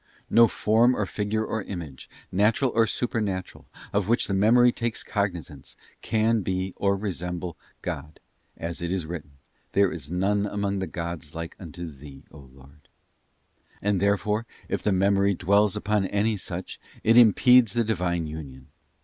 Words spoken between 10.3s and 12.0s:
among the gods like unto